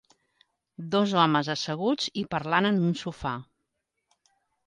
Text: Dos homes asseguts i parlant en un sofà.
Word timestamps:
Dos 0.93 1.11
homes 1.23 1.51
asseguts 1.55 2.09
i 2.23 2.25
parlant 2.33 2.69
en 2.71 2.79
un 2.87 2.97
sofà. 3.03 3.35